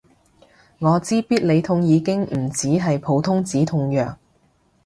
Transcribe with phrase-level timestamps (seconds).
[0.79, 4.17] 我知必理痛已經唔止係普通止痛藥